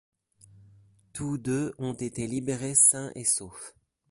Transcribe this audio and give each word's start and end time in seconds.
Tous 1.13 1.37
deux 1.37 1.75
ont 1.77 1.93
été 1.93 2.25
libérés 2.25 2.73
sains 2.73 3.11
et 3.13 3.23
saufs. 3.23 3.75